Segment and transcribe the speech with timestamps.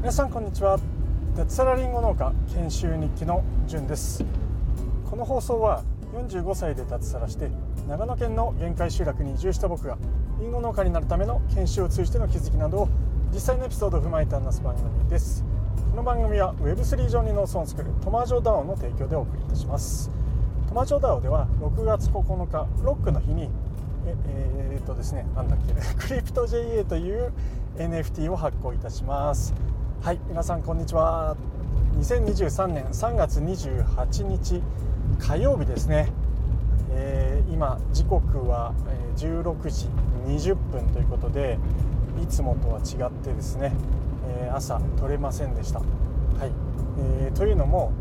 [0.00, 0.78] 皆さんこんにちは。
[1.36, 4.24] 脱サラリンゴ農家研修日記のじゅんです。
[5.10, 5.82] この放送は
[6.14, 7.50] 45歳で脱サラして
[7.88, 9.98] 長野県の限界集落に移住した僕が
[10.38, 12.88] リンゴ農家になるための研修を通じての気づきなどを
[13.32, 15.44] 実際のエピソードを踏まえて話す番組です。
[15.90, 20.08] この番組は Web3 上に農村を作るトマジョダオの提供でお送りいたします。
[20.68, 23.50] トマジョダオでは6月9日ロックの日に
[24.08, 24.14] え
[24.74, 25.74] えー、っとですねなんだっけ
[26.08, 27.32] クリプト JA という
[27.76, 29.54] NFT を発行いたします。
[30.00, 31.36] はい皆さんこんにちは。
[31.98, 34.62] 2023年3月28日
[35.18, 36.08] 火曜日ですね、
[36.90, 38.72] えー、今時刻は
[39.16, 39.88] 16時
[40.26, 41.58] 20分ということで
[42.22, 43.72] いつもとは違ってですね、
[44.28, 45.80] えー、朝取れませんでした。
[45.80, 46.52] はい
[46.98, 47.92] えー、というのも、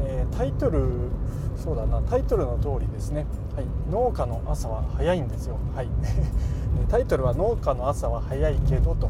[0.00, 1.10] えー、タイトル
[1.56, 2.00] そうだな。
[2.02, 5.56] タイトルの通りですね、はい、農家の朝は早いんですよ。
[5.74, 5.88] はい。
[6.88, 9.08] タイトルは「農家の朝は早いけど」と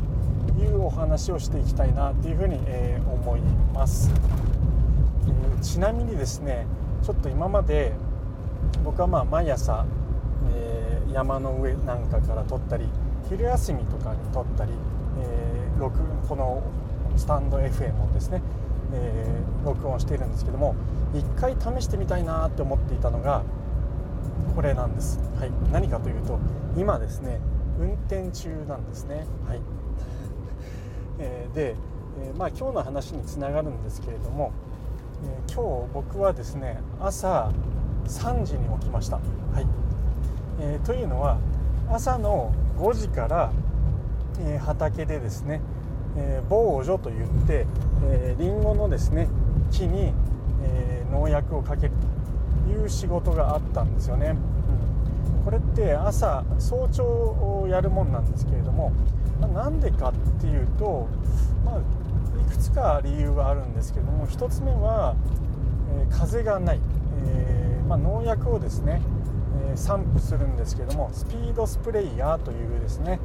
[0.59, 3.41] いうお話をしていきたいなというふうに、え思い
[3.73, 4.11] ます、
[5.29, 6.67] えちなみにですね
[7.03, 7.93] ちょっと今まで
[8.85, 9.85] 僕はまあ毎朝、
[10.55, 12.89] え山の上なんかから撮ったり
[13.29, 14.73] 昼休みとかに撮ったり、
[15.21, 16.63] えー、録この
[17.17, 18.43] スタンド FM をですね、
[18.93, 20.75] えー、録音しているんですけども
[21.15, 23.43] 一回試してみたいなって思っていたのが
[24.55, 26.39] これなんです、はい、何かというと
[26.77, 27.41] 今ですね
[27.79, 29.61] 運転中なんですね、はい。
[31.19, 31.75] えー、で、
[32.21, 34.53] えー、まあ、今日の話につながるんですけれども、
[35.25, 37.51] えー、今日僕はですね朝
[38.07, 39.23] 3時に起きました、は
[39.61, 39.67] い。
[40.61, 41.39] えというのは
[41.91, 43.53] 朝の5時から、
[44.41, 45.61] えー、畑でですね、
[46.17, 47.67] えー、防除といって、
[48.05, 49.29] えー、リンゴのですね
[49.71, 50.13] 木に、
[50.63, 51.93] えー、農薬をかける
[52.67, 54.35] という仕事があったんですよね、
[55.39, 58.93] うん、これって朝早朝をやるもんなんですけれども、
[59.41, 61.09] まあ、なんでかっていうと、
[61.65, 65.17] まあ、いくつか理由はあるんですけれども1つ目は、
[65.95, 66.81] え風がない、
[67.27, 69.03] えまあ、農薬をですね
[69.73, 73.21] え散布するんですけどもスピードスプレーヤーというですね、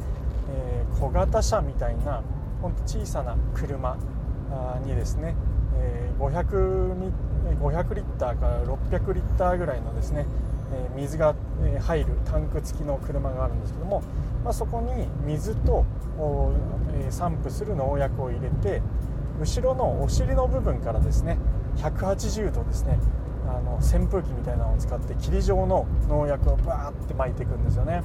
[0.52, 2.24] えー、小型車みたいな
[2.62, 3.97] ほんと小さな車
[4.86, 5.36] にですね、
[5.78, 6.96] えー、500,
[7.56, 10.25] 500リッターから600リッターぐらいのですね、
[10.74, 11.35] え、水が
[11.81, 14.03] 入るタンク付きの車があるんですけども、
[14.44, 15.85] まあ、そこに水と、
[16.94, 18.81] え、散布する農薬を入れて
[19.40, 21.38] 後ろのお尻の部分からですね
[21.78, 22.97] 180度ですね
[23.47, 28.03] あの扇風機みたいなのを使って霧状の農薬をバーって撒いていくんですよね、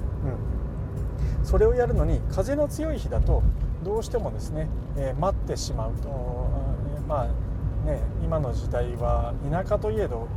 [1.40, 3.42] うん、それをやるのに風の強い日だと
[3.82, 6.08] どうしてもですね、えー、待ってしまうと、
[7.08, 7.28] まあ
[7.84, 10.28] ね今の時代は田舎といえど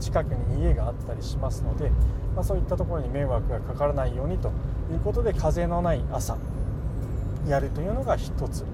[0.00, 1.90] 近くに家があったりしますので、
[2.34, 4.48] まあ、そういったところに迷惑がかからないようにと
[4.90, 6.36] いうことで風のない朝
[7.46, 8.64] やるというのが1つ。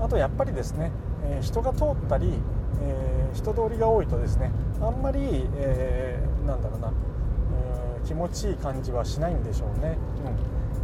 [0.00, 0.92] あとやっぱりですね、
[1.24, 2.40] え、人が通ったり
[2.80, 9.98] え、人通りが多いとですねあんまり、えー、なんだろうな、え、気持ちいい感じはしないんでしょうね、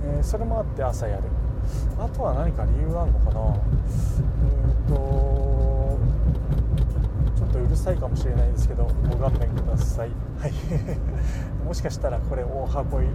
[0.05, 0.17] うん。
[0.17, 1.23] えー、それもあって朝やる。
[1.99, 3.41] あとは何か理由あるのかな。
[3.41, 5.53] うんと
[7.75, 10.11] るさいかもしれないですけどご勘弁ください。
[10.39, 10.53] はい。
[11.67, 13.07] もしかしたらこれ大羽こい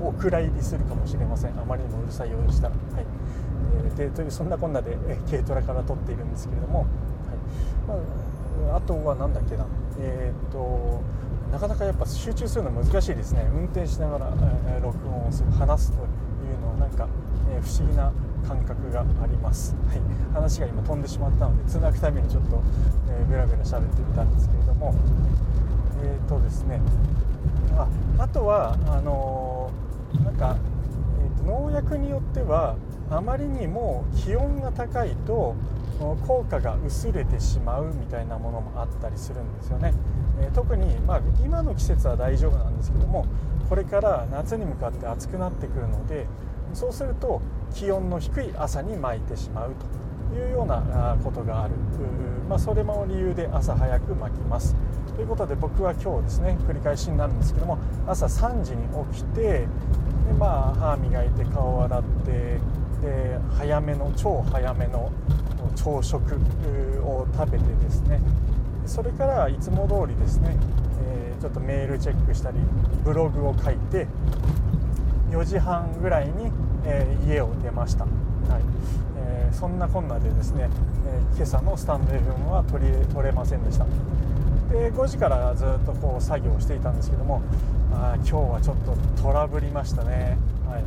[0.00, 1.50] おお蔵入りするかもしれません。
[1.58, 2.74] あまりにもうるさいようでしたら。
[2.94, 3.06] はい。
[3.86, 4.96] えー、でというそんなこんなで、
[5.28, 6.88] 軽トラから撮っているんですけれども、はい。
[8.66, 9.66] まあ、あとは何だっけな。
[9.98, 11.00] えー、っと
[11.52, 13.48] なかなかやっぱ集中するの難しいですね。
[13.54, 14.32] 運転しながら、
[14.68, 17.06] え、録音をする話すというのなんか、
[17.50, 18.12] え、不思議な
[18.46, 20.00] 感覚があります、はい、
[20.32, 22.62] 話が今飛んでしまったのでつなぐためにちょっと、
[23.10, 24.94] えー、ベラベラ喋ってみたんですけれども。
[26.04, 26.80] えっ、とですね。
[27.76, 27.88] あ
[28.18, 29.70] あとはあの
[30.22, 30.56] なんか、
[31.22, 32.76] えーと農薬によっては
[33.10, 35.54] あまりにも気温が高いと
[36.26, 39.94] 効果が薄れてしまうみたいなものもあったりするんですよね、
[40.40, 43.26] えー、特に、まあ、今の季節は大丈夫なんですけども
[43.68, 46.26] これから夏に向かって暑くなってくるので
[46.72, 47.40] そうすると
[47.74, 49.72] 気温の低い朝に巻いてしまう
[50.32, 51.74] というようなことがある、
[52.48, 54.74] まあ、それも理由で朝早く巻きます。
[55.14, 58.82] ということで僕は今日ですね繰り返しになるんですけども朝3時に
[59.12, 59.66] 起きてで、
[60.38, 62.32] まあ、歯磨いて顔を洗って
[63.00, 65.12] で早めの超早めの
[65.76, 66.34] 朝食
[67.04, 68.20] を食べてですね
[68.86, 70.56] それからいつも通りですね、
[71.40, 72.58] ちょっとメールチェックしたり
[73.02, 74.06] ブログを書いて
[75.34, 76.52] 4時半ぐらいに、
[76.84, 78.12] えー、家を出ました、はい。
[79.18, 80.68] えー、そんなこんなでですね、
[81.06, 83.84] え今朝のスタンド FM は取り取れませんでした。
[84.70, 87.42] で5時からずっとこう作業していたんですけども
[87.92, 90.36] あ今日はちょっとトラブりましたね、
[90.66, 90.86] はい、で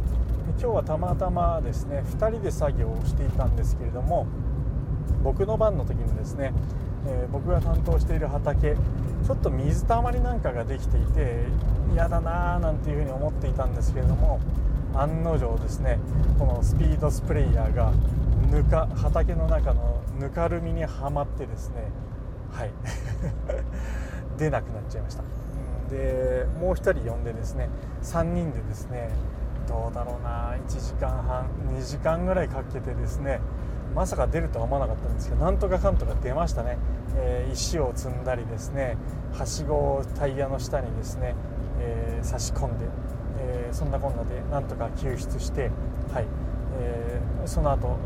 [0.59, 4.27] 今日はたまたまですね2人で作業をしていたんですけれども
[5.23, 6.53] 僕の番の時にですね、
[7.07, 11.45] えー、僕が担当している畑ちょっと水たまりなんかができていて
[11.93, 14.39] 嫌だなーなんていうふうに思っていたんですけれども
[14.93, 15.99] 案の定ですね
[16.37, 17.91] このスピードスプレーヤーが
[18.51, 21.89] ぬか畑の中のぬかるみにはまってですね
[22.51, 22.71] はい。
[24.37, 25.23] 出なくなっちゃいました。
[25.89, 27.69] でもう1人呼んでですね
[28.03, 29.09] 3人でですね
[29.67, 33.39] どうだろうな1時間半2時間ぐらいかけてですね
[33.97, 36.77] まさか出るとは思わなかったんですけどなんとかかんとか出ましたね、
[37.15, 38.95] えー、石を積んだりですね
[39.33, 41.33] はしごをタイヤの下にですね、
[41.79, 42.85] えー、差し込んで、
[43.39, 45.71] えー、そんなこんなでなんとか救出して、
[46.13, 46.25] はい。
[46.79, 47.97] えー、その後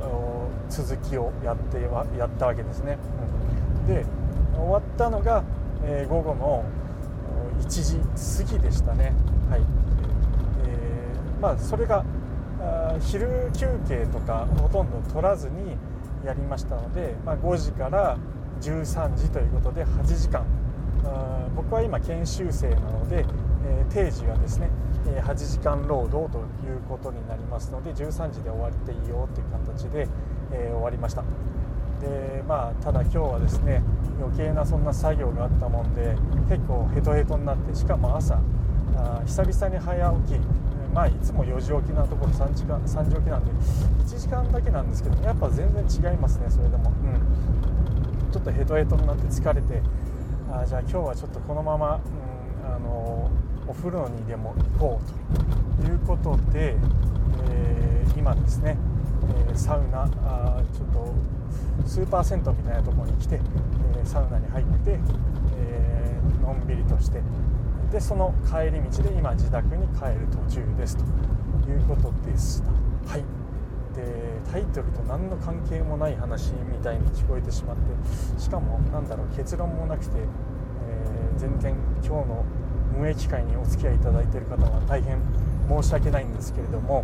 [0.69, 2.97] 続きをやってはやったわけですね、
[3.81, 4.05] うん、で
[4.55, 5.43] 終わったのが、
[5.83, 6.63] え午後の
[7.59, 9.13] 1時過ぎでしたね。
[9.49, 9.63] はい、え
[11.41, 12.05] まあそれが
[12.99, 15.77] 昼休憩とかほとんど取らずに
[16.25, 18.17] やりましたので、まあ、5時から
[18.61, 20.45] 13時ということで8時間。
[21.55, 23.25] 僕は今研修生なので、
[23.65, 24.69] えー、定時はですね
[25.05, 26.41] 8時間労働とい
[26.75, 30.07] うことになりますので13時で終わっていいよという形で、
[30.51, 31.23] えー、終わりました。
[32.01, 33.83] でまあただ今日はですね
[34.19, 36.15] 余計なそんな作業があったもんで
[36.49, 38.39] 結構ヘトヘトになってしかも朝
[38.95, 40.39] あ久々に早起き
[40.93, 49.81] まあいつも4時起きなところ3時間3時起きなんで1時間だけなんですけどやっぱ全然違いますねそれでも、うん、ちょっとヘトヘトになって疲れて
[50.51, 52.01] あじゃあ今日はちょっとこのまま、
[52.65, 53.31] うん、あの
[53.67, 55.01] お風呂にでも行こ
[55.79, 56.75] うということで、
[57.49, 58.77] えー、今ですね、
[59.47, 61.13] えー、サウナあちょっと
[61.87, 63.39] スーパー銭湯みたいなところに来て、
[63.95, 64.99] えー、サウナに入って、
[65.57, 67.21] えのんびりとして
[67.91, 71.03] でその帰り道で今自宅に帰る途中ですと
[71.69, 72.71] いうことでした。
[73.11, 73.23] はい。
[73.93, 82.45] でタイトルと何の関係もない話みたいに聞こえてしまってしかも何だろう結論もなくて、えー、全然今日の
[82.97, 85.19] 無益会にお付き合いいただいている方は大変
[85.67, 87.03] 申し訳ないんですけれども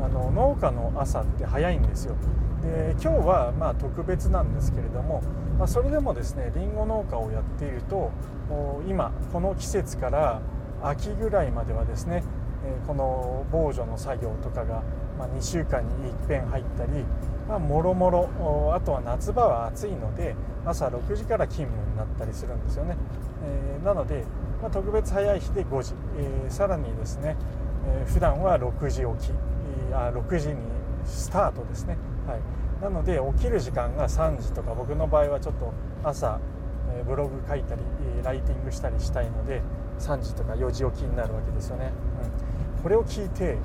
[0.00, 2.14] あの農家の朝って早いんですよ。
[2.62, 5.22] で今日はまあ特別なんですけれども、
[5.58, 8.10] まあ、それでもですねりんご農家をやっていると
[8.88, 10.40] 今この季節から
[10.82, 12.22] 秋ぐらいまではですね
[12.86, 14.82] この防除の作業とかが、
[15.18, 17.04] 2週間にいっぺん入ったり、
[17.48, 22.96] まあ、もろもろあとは夏場は暑いので朝6時から勤務になったりするんですよね、
[23.84, 24.24] なので、
[24.72, 27.36] 特別早い日で5時、えー、さらにですね、
[28.06, 29.32] 普段は6時起き。
[29.92, 30.56] あ6時に
[31.04, 35.72] スタートですね、はい、なので起きる時間が3時とか僕の場合はちょっと
[36.04, 36.38] 朝
[37.06, 37.80] ブログ書いたり
[38.22, 39.62] ライティングしたりしたいので
[39.98, 41.92] 3時とか4時起きになるわけですよね、
[42.76, 43.58] うん、これを聞いて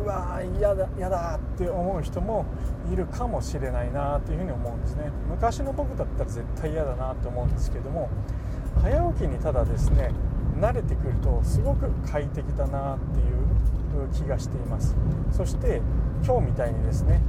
[0.00, 2.44] うわー嫌だ嫌だって思う人も
[2.92, 5.10] いるかもしれないなというふうに思うんですね。
[5.28, 8.08] 昔の僕だったら絶対嫌だなと思うんですけども
[8.80, 10.12] 早起きにただですね
[10.60, 14.96] 慣れてくるとすごく快適だなっていう気がしています。
[15.32, 15.82] そして
[16.24, 17.20] 今日みたいにですね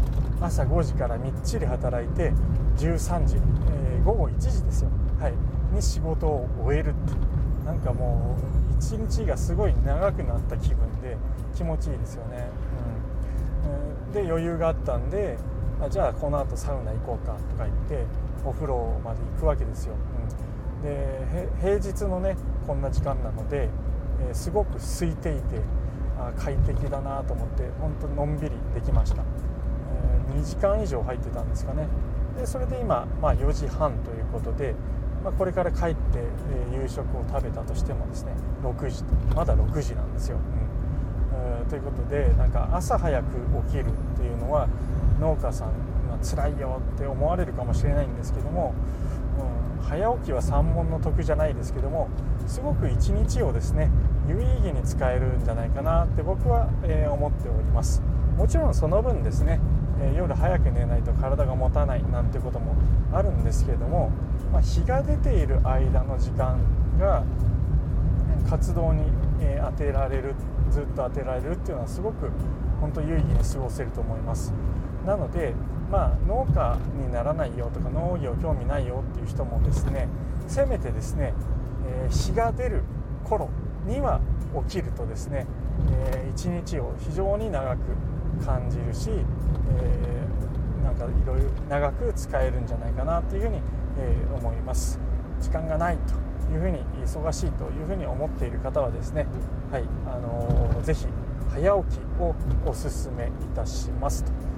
[0.41, 2.31] 朝5時からみっちり働いて
[2.77, 4.89] 13時、えー、午後1時ですよ、
[5.19, 5.33] はい、
[5.74, 11.18] に仕事を終えるってなんかもう一日がすごい長くなった気分で
[11.56, 12.47] 気持ちいいですよね、
[14.07, 15.37] うん、で余裕があったんで
[15.81, 18.06] あじゃあこのあとサウナ行こうかとか言って
[18.45, 19.95] お風呂まで行くわけですよ、
[20.75, 23.69] うん、で平日のねこんな時間なので、
[24.21, 25.61] えー、すごく空いていて
[26.38, 31.88] 快適だなと思って本当のんびりできました、えー、2時間以上入ってたんですかね。
[32.38, 34.73] でそれで今、まあ、4時半ということで、
[35.23, 36.19] まあ、これから帰って、
[36.71, 38.33] えー、夕食を食べたとしてもですね
[38.64, 39.04] 6時
[39.35, 40.44] まだ6時なんですよ、うん。
[41.33, 43.26] えー、ということでなんか朝早く
[43.68, 44.68] 起きるっていうのは
[45.19, 45.73] 農家さんは
[46.23, 48.73] 辛いよって思われるかもしれないんですけども、
[49.80, 52.09] うん、早起きは三問の得じゃないですけども
[52.49, 53.89] すごく一日をですね
[54.27, 58.01] 有意義に使えるんじゃないかなって僕は、えー、思っております。
[58.37, 59.59] もちろんその分ですね
[60.01, 62.75] え夜早く寝ないと体が持たないなんてことも
[63.13, 64.11] あるんですけれども、
[64.51, 66.57] まあ、日が出ている間の時間
[66.97, 67.23] が
[68.49, 69.03] 活動に、
[69.41, 70.33] え当てられる
[70.71, 72.31] ずっと当てられるっていうのはすごく
[72.81, 74.53] 本当有意義に過ごせると思います。
[75.06, 75.53] なので
[75.91, 80.07] まあ農家にならないよとか農業興味ないよっていう人もですね
[80.47, 81.33] せめてですね、
[81.90, 82.84] え日が出る
[83.24, 83.50] 頃
[83.86, 84.19] には
[84.68, 85.46] 起きるとですね、
[85.92, 87.80] えー、一日を非常に長く
[88.46, 93.62] 感じるし、え、なんかいろいろ長く使えるんじゃないかなっていうふうに、
[93.98, 95.00] え、思います。
[95.40, 99.26] 時間がないというふうに忙しいというふうに思っている方はですね、
[99.72, 101.06] はいあのー、ぜひ
[101.54, 104.48] 早起きをおすすめいたしますと。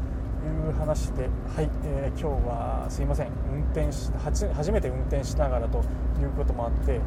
[0.45, 3.27] いう話で、はいえー、今日はすいません。
[3.51, 4.11] 運転し
[4.53, 5.79] 初めて運転しながらと
[6.19, 6.99] いうこともあって、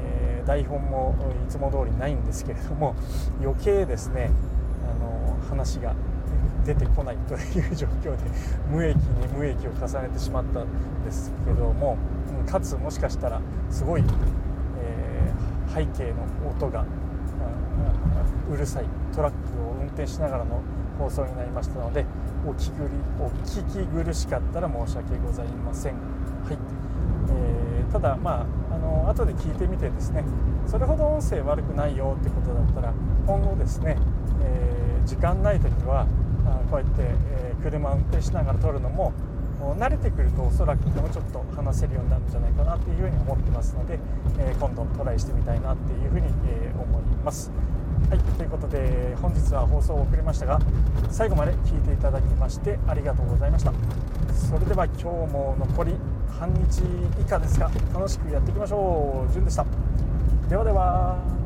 [0.00, 1.14] えー、台本も
[1.46, 2.94] いつも通りないんですけれども
[3.40, 4.30] 余計ですね、
[4.84, 5.94] あの、話が
[6.64, 8.18] 出てこないという状況で
[8.70, 10.66] 無益に無益を重ねてしまったん
[11.04, 11.96] ですけども
[12.46, 14.04] かつもしかしたらすごい、
[14.80, 16.84] えー、背景の音が
[18.50, 20.60] うるさいトラックを運転しながらの
[20.98, 22.04] 放送になりましたので
[22.46, 22.72] お聞き
[23.18, 25.94] お聞き苦しかったら申し訳ございません。
[25.94, 25.98] は
[26.52, 26.58] い
[27.30, 30.22] えー、ただ、まあ、あの後で聞いてみてですね
[30.66, 32.92] それほど音声悪くないよってことだったら
[33.26, 33.96] 今後ですね、
[34.42, 36.06] えー、時間ない時は
[36.70, 39.14] こうやって、え車運転しながら撮るのも
[39.78, 43.98] 慣れてくるとおそらくもうちょっと話せるようになるんじゃないかなっていうふうに思ってますので、
[44.38, 47.50] え今度トライしてみたいなっていうふうに、え思います。
[48.14, 50.60] はいということで本日は放送を遅れましたが
[51.10, 53.72] 最後まで聞いていただきましてありがとうございました。
[54.32, 55.96] それでは今日も残り
[56.28, 56.78] 半日
[57.20, 59.32] 以下ですが楽しくやっていきましょう。
[59.32, 59.66] じゅんでした。
[60.48, 61.43] ではでは。